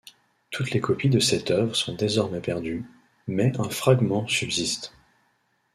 [0.49, 2.83] Toutes les copies de cette œuvre sont désormais perdues,
[3.27, 4.93] mais un fragment subsiste.